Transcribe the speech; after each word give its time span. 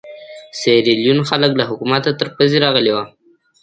سیریلیون 0.59 1.19
خلک 1.29 1.51
له 1.59 1.63
حکومته 1.69 2.09
تر 2.19 2.27
پزې 2.35 2.57
راغلي 2.65 2.91
وو. 2.95 3.03